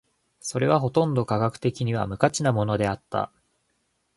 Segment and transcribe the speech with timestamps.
[0.39, 3.31] それはほとんど科学的には無価値なものであった。